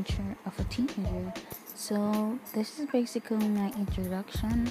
adventure 0.00 0.36
of 0.46 0.58
a 0.58 0.64
teenager. 0.64 1.32
So, 1.74 2.38
this 2.54 2.78
is 2.78 2.88
basically 2.90 3.48
my 3.48 3.72
introduction 3.76 4.70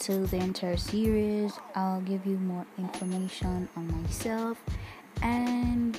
to 0.00 0.26
the 0.26 0.36
entire 0.36 0.76
series. 0.76 1.52
I'll 1.74 2.00
give 2.00 2.26
you 2.26 2.38
more 2.38 2.66
information 2.78 3.68
on 3.76 4.02
myself 4.02 4.58
and, 5.22 5.98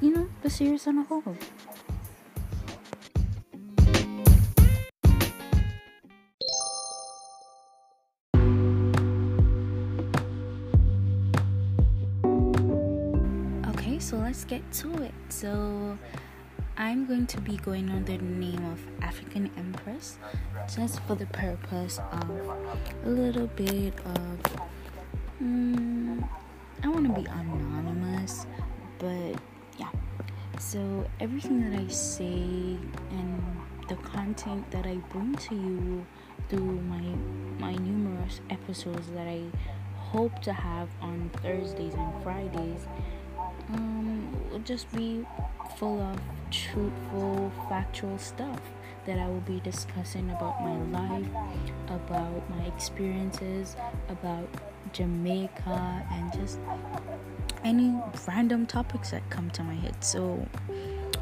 you 0.00 0.14
know, 0.14 0.28
the 0.42 0.50
series 0.50 0.86
on 0.86 0.98
a 0.98 1.04
whole. 1.04 1.36
Okay, 13.68 13.98
so 13.98 14.16
let's 14.18 14.44
get 14.44 14.62
to 14.72 15.02
it. 15.02 15.14
So, 15.28 15.96
I'm 16.80 17.04
going 17.04 17.26
to 17.26 17.40
be 17.42 17.58
going 17.58 17.90
under 17.90 18.16
the 18.16 18.24
name 18.24 18.64
of 18.72 18.80
African 19.02 19.50
Empress 19.58 20.16
just 20.74 20.98
for 21.02 21.14
the 21.14 21.26
purpose 21.26 22.00
of 22.10 22.30
a 23.04 23.08
little 23.10 23.48
bit 23.48 23.92
of. 24.06 24.60
Mm, 25.42 26.26
I 26.82 26.88
want 26.88 27.06
to 27.06 27.20
be 27.20 27.26
anonymous, 27.28 28.46
but 28.98 29.34
yeah. 29.78 29.90
So, 30.58 31.06
everything 31.20 31.70
that 31.70 31.78
I 31.78 31.86
say 31.88 32.78
and 33.10 33.42
the 33.90 33.96
content 33.96 34.70
that 34.70 34.86
I 34.86 34.94
bring 35.10 35.34
to 35.34 35.54
you 35.54 36.06
through 36.48 36.80
my 36.88 37.04
my 37.58 37.74
numerous 37.74 38.40
episodes 38.48 39.06
that 39.08 39.28
I 39.28 39.42
hope 39.98 40.40
to 40.40 40.54
have 40.54 40.88
on 41.02 41.30
Thursdays 41.42 41.92
and 41.92 42.22
Fridays 42.22 42.86
um, 43.68 44.34
will 44.50 44.58
just 44.60 44.90
be 44.92 45.24
full 45.76 46.00
of 46.00 46.18
truthful, 46.50 47.52
factual 47.68 48.18
stuff 48.18 48.60
that 49.06 49.18
I 49.18 49.26
will 49.28 49.40
be 49.40 49.60
discussing 49.60 50.30
about 50.30 50.60
my 50.60 50.76
life, 50.98 51.26
about 51.88 52.50
my 52.50 52.64
experiences, 52.66 53.76
about 54.08 54.48
Jamaica, 54.92 56.06
and 56.10 56.32
just 56.32 56.58
any 57.64 57.94
random 58.26 58.66
topics 58.66 59.10
that 59.10 59.28
come 59.30 59.50
to 59.50 59.62
my 59.62 59.74
head. 59.74 60.02
So, 60.02 60.46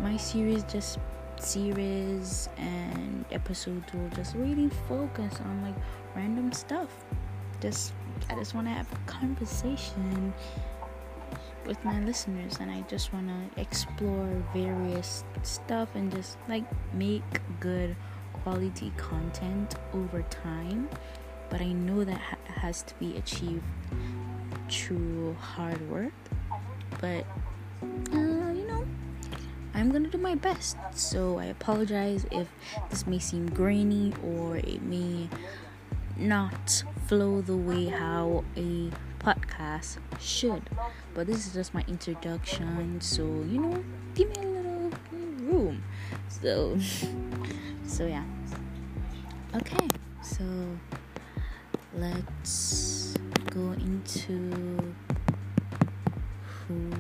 my 0.01 0.17
series 0.17 0.65
just 0.65 0.99
series 1.41 2.49
and 2.57 3.25
episodes 3.31 3.93
will 3.93 4.09
just 4.11 4.35
really 4.35 4.69
focus 4.89 5.35
on 5.45 5.63
like 5.63 5.75
random 6.17 6.53
stuff. 6.53 6.89
Just 7.61 7.93
I 8.31 8.35
just 8.35 8.55
want 8.55 8.67
to 8.67 8.73
have 8.73 8.91
a 8.93 9.11
conversation 9.11 10.33
with 11.69 11.85
my 11.85 12.01
listeners 12.01 12.57
and 12.61 12.71
I 12.71 12.81
just 12.89 13.13
want 13.13 13.29
to 13.29 13.61
explore 13.61 14.43
various 14.55 15.23
stuff 15.43 15.91
and 15.95 16.11
just 16.11 16.39
like 16.49 16.65
make 16.95 17.23
good 17.61 17.95
quality 18.33 18.91
content 18.97 19.75
over 19.93 20.23
time. 20.31 20.89
But 21.51 21.61
I 21.61 21.73
know 21.73 22.05
that 22.05 22.19
ha- 22.19 22.37
has 22.47 22.83
to 22.85 22.95
be 22.95 23.19
achieved 23.19 23.63
through 24.71 25.35
hard 25.35 25.81
work. 25.91 26.13
But 27.03 27.27
uh, 27.83 28.51
you 28.57 28.67
know 28.67 28.87
I'm 29.75 29.91
gonna 29.93 30.09
do 30.09 30.19
my 30.19 30.35
best. 30.35 30.79
So 30.95 31.39
I 31.39 31.47
apologize 31.47 32.25
if 32.31 32.49
this 32.89 33.07
may 33.07 33.19
seem 33.19 33.47
grainy 33.51 34.15
or 34.25 34.57
it 34.57 34.83
may 34.83 35.29
not 36.17 36.83
flow 37.07 37.43
the 37.43 37.57
way 37.57 37.87
how 37.87 38.45
a 38.57 38.91
podcast 39.19 39.99
should. 40.21 40.63
But 41.15 41.27
this 41.27 41.47
is 41.47 41.53
just 41.55 41.75
my 41.75 41.85
introduction, 41.89 43.01
so 43.01 43.23
you 43.23 43.61
know, 43.61 43.85
give 44.15 44.29
me 44.31 44.37
a 44.45 44.49
little 44.49 44.91
room. 45.43 45.83
So, 46.29 46.79
so 47.87 48.07
yeah. 48.07 48.25
Okay, 49.55 49.89
so 50.23 50.45
let's 51.95 53.15
go 53.51 53.73
into 53.73 54.95
who 56.45 56.91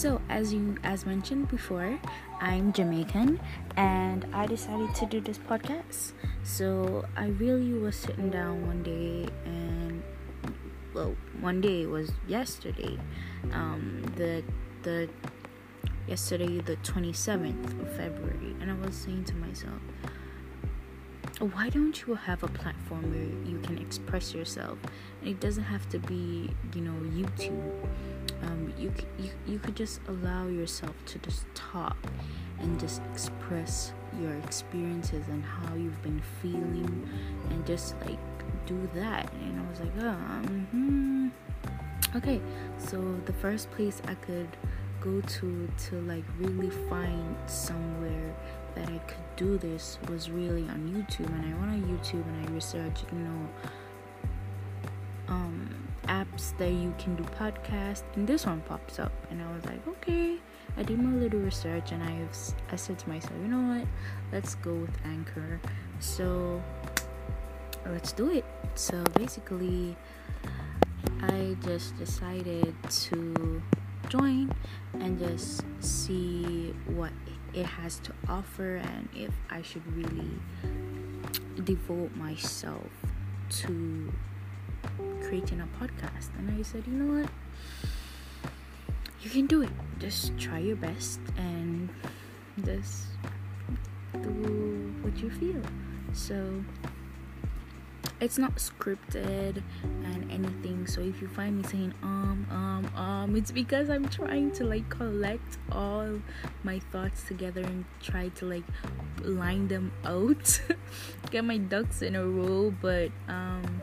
So, 0.00 0.18
as 0.30 0.50
you 0.54 0.78
as 0.82 1.04
mentioned 1.04 1.48
before, 1.48 2.00
I'm 2.40 2.72
Jamaican 2.72 3.38
and 3.76 4.24
I 4.32 4.46
decided 4.46 4.94
to 4.94 5.04
do 5.04 5.20
this 5.20 5.36
podcast. 5.36 6.12
So, 6.42 7.04
I 7.18 7.26
really 7.26 7.74
was 7.74 7.96
sitting 7.96 8.30
down 8.30 8.66
one 8.66 8.82
day 8.82 9.28
and 9.44 10.02
well, 10.94 11.14
one 11.42 11.60
day 11.60 11.84
was 11.84 12.12
yesterday. 12.26 12.98
Um 13.52 14.00
the 14.16 14.42
the 14.84 15.10
yesterday 16.08 16.62
the 16.62 16.76
27th 16.76 17.82
of 17.82 17.94
February 17.94 18.56
and 18.58 18.70
I 18.70 18.74
was 18.76 18.96
saying 18.96 19.24
to 19.24 19.34
myself, 19.34 19.82
why 21.40 21.70
don't 21.70 22.06
you 22.06 22.14
have 22.14 22.42
a 22.42 22.48
platform 22.48 23.02
where 23.10 23.50
you 23.50 23.58
can 23.60 23.78
express 23.78 24.34
yourself? 24.34 24.78
And 25.20 25.30
it 25.30 25.40
doesn't 25.40 25.64
have 25.64 25.88
to 25.90 25.98
be 25.98 26.50
you 26.74 26.82
know 26.82 26.94
youtube. 27.10 27.86
Um, 28.42 28.72
you, 28.78 28.92
you 29.18 29.30
you 29.46 29.58
could 29.58 29.76
just 29.76 30.00
allow 30.08 30.46
yourself 30.46 30.94
to 31.06 31.18
just 31.18 31.46
talk 31.54 31.96
and 32.60 32.78
just 32.78 33.00
express 33.12 33.92
your 34.20 34.32
experiences 34.38 35.28
and 35.28 35.42
how 35.44 35.74
you've 35.74 36.02
been 36.02 36.22
feeling 36.42 37.08
and 37.50 37.66
just 37.66 37.94
like 38.04 38.18
do 38.66 38.88
that. 38.94 39.32
And 39.32 39.60
i 39.60 39.70
was 39.70 39.80
like 39.80 39.92
oh 40.00 40.16
mm-hmm. 40.48 41.28
okay 42.16 42.40
so 42.78 43.16
the 43.24 43.32
first 43.34 43.70
place 43.70 44.02
i 44.06 44.14
could 44.14 44.48
go 45.00 45.20
to 45.22 45.68
to 45.88 46.00
like 46.02 46.24
really 46.38 46.70
find 46.88 47.36
somewhere 47.46 48.34
that 48.74 48.88
I 48.88 48.98
could 48.98 49.29
do 49.40 49.56
this 49.56 49.98
was 50.10 50.30
really 50.30 50.68
on 50.68 50.80
YouTube 50.94 51.32
and 51.34 51.46
I 51.46 51.58
went 51.58 51.72
on 51.72 51.82
YouTube 51.88 52.26
and 52.28 52.46
I 52.46 52.52
researched, 52.52 53.06
you 53.10 53.20
know, 53.20 53.48
um, 55.28 55.88
apps 56.08 56.54
that 56.58 56.70
you 56.70 56.92
can 56.98 57.16
do 57.16 57.22
podcast 57.22 58.02
and 58.16 58.28
this 58.28 58.44
one 58.44 58.60
pops 58.60 58.98
up 58.98 59.12
and 59.30 59.40
I 59.40 59.50
was 59.54 59.64
like, 59.64 59.80
okay. 59.88 60.36
I 60.76 60.82
did 60.82 61.00
my 61.00 61.10
little 61.18 61.40
research 61.40 61.90
and 61.92 62.02
I 62.02 62.14
I 62.70 62.76
said 62.76 62.98
to 62.98 63.08
myself, 63.08 63.32
you 63.40 63.48
know 63.48 63.74
what? 63.74 63.86
Let's 64.30 64.56
go 64.56 64.74
with 64.74 64.96
Anchor. 65.06 65.58
So 66.00 66.62
let's 67.86 68.12
do 68.12 68.30
it. 68.30 68.44
So 68.74 69.02
basically 69.14 69.96
I 71.22 71.56
just 71.64 71.96
decided 71.96 72.74
to 73.08 73.62
join 74.10 74.52
and 75.00 75.18
just 75.18 75.64
see 75.80 76.74
what 76.86 77.12
it 77.26 77.39
has 77.66 77.98
to 78.00 78.12
offer 78.28 78.76
and 78.76 79.08
if 79.14 79.32
I 79.50 79.62
should 79.62 79.86
really 79.96 80.30
devote 81.64 82.14
myself 82.16 82.86
to 83.50 84.12
creating 85.22 85.60
a 85.60 85.68
podcast. 85.82 86.28
And 86.38 86.58
I 86.58 86.62
said, 86.62 86.84
you 86.86 86.94
know 86.94 87.20
what? 87.20 87.30
You 89.22 89.30
can 89.30 89.46
do 89.46 89.62
it. 89.62 89.70
Just 89.98 90.36
try 90.38 90.58
your 90.58 90.76
best 90.76 91.20
and 91.36 91.88
just 92.64 93.06
do 94.12 94.94
what 95.02 95.16
you 95.18 95.30
feel. 95.30 95.62
So 96.12 96.64
it's 98.20 98.36
not 98.36 98.56
scripted 98.56 99.62
and 99.82 100.30
anything. 100.30 100.86
So 100.86 101.00
if 101.00 101.20
you 101.22 101.28
find 101.28 101.58
me 101.58 101.62
saying 101.62 101.94
um 102.02 102.46
um 102.50 102.90
um 102.96 103.36
it's 103.36 103.50
because 103.50 103.88
i'm 103.88 104.08
trying 104.08 104.50
to 104.52 104.64
like 104.64 104.88
collect 104.88 105.58
all 105.72 106.20
my 106.62 106.78
thoughts 106.92 107.24
together 107.24 107.62
and 107.62 107.84
try 108.02 108.28
to 108.28 108.46
like 108.46 108.64
line 109.22 109.68
them 109.68 109.92
out. 110.04 110.60
Get 111.30 111.44
my 111.44 111.56
ducks 111.58 112.02
in 112.02 112.14
a 112.14 112.24
row 112.24 112.74
but 112.80 113.10
um 113.28 113.82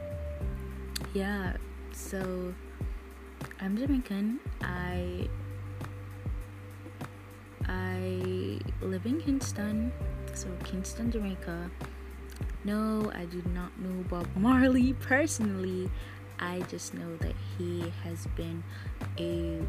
yeah. 1.13 1.57
So 1.93 2.53
i'm 3.59 3.77
jamaican. 3.77 4.39
I 4.61 5.27
i 7.69 8.59
live 8.81 9.05
in 9.05 9.19
kingston 9.19 9.91
so 10.33 10.47
kingston 10.63 11.11
jamaica 11.11 11.69
no, 12.63 13.11
I 13.13 13.25
do 13.25 13.41
not 13.53 13.77
know 13.79 14.03
Bob 14.09 14.27
Marley 14.35 14.93
personally. 14.93 15.89
I 16.39 16.59
just 16.61 16.93
know 16.93 17.15
that 17.17 17.35
he 17.57 17.91
has 18.03 18.27
been 18.35 18.63
a 19.17 19.59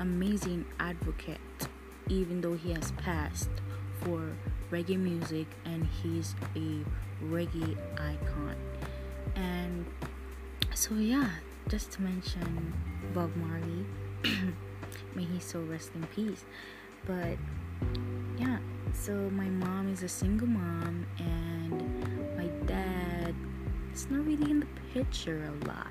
amazing 0.00 0.64
advocate 0.78 1.40
even 2.08 2.40
though 2.40 2.54
he 2.54 2.72
has 2.72 2.92
passed 2.92 3.50
for 4.00 4.32
reggae 4.70 4.98
music 4.98 5.46
and 5.64 5.86
he's 6.02 6.34
a 6.56 6.84
reggae 7.24 7.76
icon. 7.94 8.56
And 9.34 9.86
so 10.74 10.94
yeah, 10.94 11.30
just 11.68 11.92
to 11.92 12.02
mention 12.02 12.72
Bob 13.14 13.34
Marley, 13.36 13.84
may 15.14 15.24
he 15.24 15.40
so 15.40 15.60
rest 15.60 15.90
in 15.94 16.06
peace. 16.06 16.44
But 17.06 17.36
yeah, 18.38 18.58
so 18.92 19.12
my 19.12 19.48
mom 19.48 19.92
is 19.92 20.02
a 20.02 20.08
single 20.08 20.48
mom 20.48 21.06
and 21.18 22.36
my 22.36 22.46
dad 22.66 23.34
is 23.92 24.10
not 24.10 24.24
really 24.24 24.50
in 24.50 24.60
the 24.60 24.66
picture 24.92 25.44
a 25.44 25.66
lot 25.66 25.86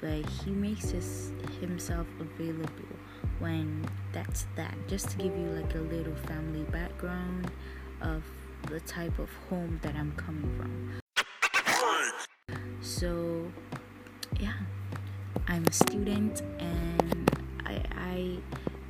but 0.00 0.24
he 0.30 0.50
makes 0.50 0.90
his 0.90 1.32
himself 1.60 2.06
available 2.18 2.96
when 3.38 3.86
that's 4.12 4.46
that. 4.56 4.74
Just 4.88 5.10
to 5.10 5.16
give 5.18 5.36
you 5.36 5.46
like 5.48 5.74
a 5.74 5.78
little 5.78 6.14
family 6.26 6.62
background 6.64 7.50
of 8.00 8.24
the 8.68 8.80
type 8.80 9.18
of 9.18 9.28
home 9.48 9.78
that 9.82 9.94
I'm 9.94 10.12
coming 10.12 10.50
from. 10.56 11.00
So, 12.80 13.50
yeah, 14.38 14.54
I'm 15.48 15.66
a 15.66 15.72
student 15.72 16.42
and 16.58 17.30
I, 17.66 17.82
I 17.94 18.38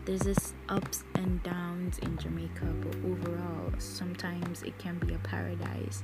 there's 0.05 0.21
this 0.21 0.55
ups 0.69 1.05
and 1.15 1.43
downs 1.43 1.99
in 1.99 2.17
Jamaica, 2.17 2.67
but 2.81 2.97
overall, 3.05 3.73
sometimes 3.79 4.63
it 4.63 4.77
can 4.79 4.99
be 4.99 5.15
a 5.15 5.19
paradise, 5.19 6.03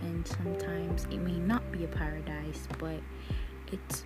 and 0.00 0.26
sometimes 0.26 1.04
it 1.10 1.18
may 1.18 1.38
not 1.38 1.70
be 1.72 1.84
a 1.84 1.88
paradise, 1.88 2.68
but 2.78 3.00
it's 3.72 4.04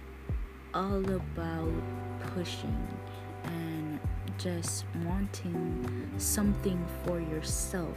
all 0.74 1.04
about 1.10 1.72
pushing 2.34 2.88
and 3.44 3.98
just 4.38 4.84
wanting 5.04 6.10
something 6.18 6.82
for 7.04 7.20
yourself, 7.20 7.96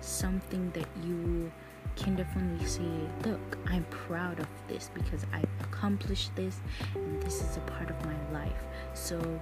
something 0.00 0.70
that 0.70 0.88
you 1.04 1.50
can 1.96 2.14
definitely 2.14 2.66
say, 2.66 2.82
Look, 3.24 3.58
I'm 3.66 3.84
proud 3.90 4.38
of 4.38 4.46
this 4.68 4.90
because 4.94 5.26
I 5.32 5.42
accomplished 5.60 6.34
this, 6.36 6.60
and 6.94 7.22
this 7.22 7.42
is 7.42 7.56
a 7.56 7.60
part 7.60 7.90
of 7.90 8.06
my 8.06 8.16
life. 8.32 8.62
So, 8.94 9.40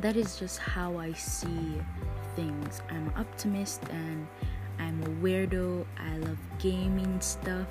that 0.00 0.16
is 0.16 0.38
just 0.38 0.58
how 0.58 0.98
I 0.98 1.12
see 1.12 1.80
things. 2.34 2.80
I'm 2.90 3.08
an 3.08 3.12
optimist 3.16 3.82
and 3.90 4.26
I'm 4.78 5.02
a 5.02 5.06
weirdo. 5.22 5.84
I 5.98 6.16
love 6.18 6.38
gaming 6.58 7.20
stuff. 7.20 7.68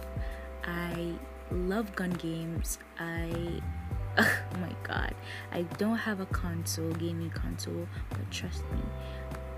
I 0.64 1.14
love 1.52 1.96
gun 1.96 2.12
games. 2.12 2.78
I 3.00 3.62
oh 4.18 4.60
my 4.60 4.76
god. 4.84 5.16
I 5.52 5.64
don't 5.78 5.98
have 5.98 6.20
a 6.20 6.26
console, 6.28 6.92
gaming 6.94 7.32
console, 7.32 7.88
but 8.10 8.30
trust 8.32 8.62
me, 8.72 8.82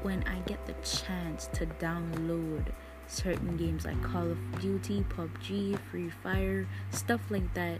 when 0.03 0.23
I 0.23 0.39
get 0.47 0.65
the 0.65 0.73
chance 0.83 1.47
to 1.53 1.65
download 1.65 2.65
certain 3.07 3.57
games 3.57 3.85
like 3.85 4.01
Call 4.01 4.31
of 4.31 4.61
Duty, 4.61 5.03
PUBG, 5.09 5.77
Free 5.91 6.09
Fire, 6.09 6.67
stuff 6.91 7.21
like 7.29 7.53
that, 7.53 7.79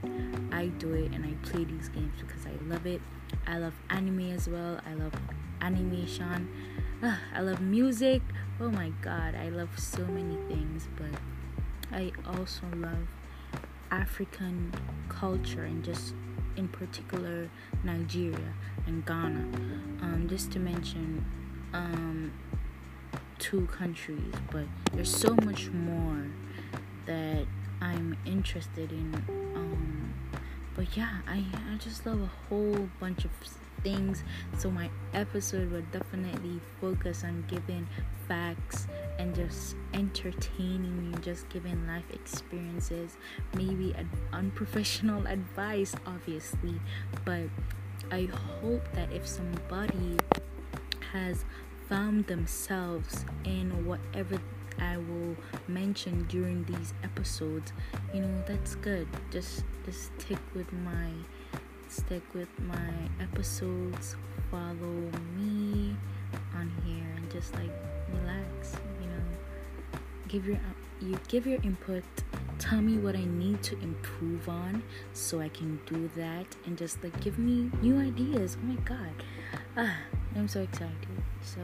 I 0.52 0.68
do 0.68 0.94
it 0.94 1.14
and 1.14 1.26
I 1.26 1.34
play 1.48 1.64
these 1.64 1.88
games 1.90 2.14
because 2.20 2.46
I 2.46 2.52
love 2.68 2.86
it. 2.86 3.02
I 3.48 3.58
love 3.58 3.74
anime 3.90 4.32
as 4.32 4.48
well. 4.48 4.80
I 4.86 4.94
love 4.94 5.14
animation. 5.62 6.50
Uh, 7.02 7.16
I 7.34 7.42
love 7.42 7.62
music. 7.62 8.22
Oh 8.60 8.70
my 8.70 8.92
god, 9.02 9.36
I 9.36 9.50
love 9.50 9.78
so 9.80 10.06
many 10.06 10.38
things, 10.48 10.88
but 10.96 11.20
I 11.92 12.12
also 12.26 12.64
love 12.76 13.08
African 13.90 14.74
culture 15.10 15.64
and 15.64 15.84
just 15.84 16.14
in 16.56 16.68
particular 16.68 17.50
Nigeria 17.84 18.54
and 18.86 19.06
Ghana. 19.06 19.48
Um, 20.02 20.28
just 20.30 20.52
to 20.54 20.60
mention 20.60 21.26
um, 21.74 22.32
two 23.40 23.66
countries, 23.68 24.34
but 24.52 24.66
there's 24.94 25.14
so 25.14 25.34
much 25.36 25.70
more 25.70 26.28
that 27.06 27.46
I'm 27.82 28.16
interested 28.26 28.92
in. 28.92 29.14
Um, 29.56 30.14
but 30.82 30.98
yeah, 30.98 31.20
I, 31.28 31.46
I 31.72 31.78
just 31.78 32.08
love 32.08 32.20
a 32.22 32.32
whole 32.50 32.90
bunch 33.00 33.24
of 33.24 33.30
things. 33.84 34.24
So 34.58 34.72
my 34.72 34.90
episode 35.14 35.72
will 35.72 35.84
definitely 35.92 36.60
focus 36.80 37.24
on 37.24 37.46
giving 37.48 37.88
facts 38.28 38.88
and 39.20 39.36
just 39.36 39.76
entertaining 39.94 41.12
you, 41.14 41.20
just 41.20 41.48
giving 41.50 41.86
life 41.86 42.10
experiences, 42.12 43.18
maybe 43.56 43.94
an 43.94 44.10
unprofessional 44.34 45.28
advice, 45.28 45.94
obviously. 46.08 46.82
But 47.26 47.44
I 48.12 48.28
hope 48.60 48.82
that 48.94 49.12
if 49.12 49.28
somebody 49.28 50.18
has 51.14 51.46
found 51.88 52.26
themselves 52.26 53.24
in 53.44 53.86
whatever 53.86 54.40
I 54.80 54.98
will 54.98 55.36
mention 55.68 56.24
during 56.30 56.64
these 56.66 56.94
episodes, 57.04 57.74
you 58.14 58.22
know, 58.22 58.44
that's 58.46 58.76
good. 58.76 59.08
Just 59.30 59.64
just 59.86 60.12
stick 60.20 60.40
with 60.54 60.72
my 60.74 61.10
stick 61.88 62.24
with 62.34 62.48
my 62.60 62.94
episodes, 63.20 64.16
follow 64.50 65.12
me 65.38 65.96
on 66.56 66.72
here 66.86 67.12
and 67.16 67.30
just 67.30 67.54
like 67.56 67.72
relax, 68.14 68.76
you 69.02 69.08
know. 69.08 70.00
Give 70.28 70.46
your 70.46 70.60
you 71.02 71.20
give 71.28 71.48
your 71.48 71.60
input, 71.64 72.04
tell 72.60 72.80
me 72.82 72.98
what 72.98 73.16
I 73.16 73.26
need 73.26 73.64
to 73.64 73.80
improve 73.82 74.48
on 74.48 74.84
so 75.14 75.42
I 75.42 75.50
can 75.50 75.80
do 75.86 76.10
that 76.16 76.46
and 76.66 76.78
just 76.78 77.04
like 77.04 77.20
give 77.20 77.40
me 77.40 77.70
new 77.82 77.98
ideas. 78.00 78.58
Oh 78.62 78.66
my 78.66 78.80
god. 78.82 79.14
Ah, 79.76 79.98
I'm 80.36 80.48
so 80.48 80.62
excited. 80.62 81.08
So 81.42 81.60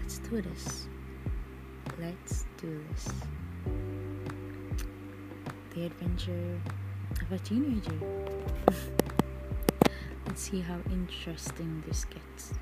let's 0.00 0.18
do 0.18 0.40
this. 0.40 0.86
Let's 2.00 2.44
do 2.60 2.82
this. 2.90 3.08
The 5.74 5.86
adventure 5.86 6.60
of 7.20 7.32
a 7.32 7.38
teenager. 7.38 7.98
let's 10.26 10.42
see 10.42 10.60
how 10.60 10.78
interesting 10.90 11.84
this 11.86 12.04
gets. 12.04 12.54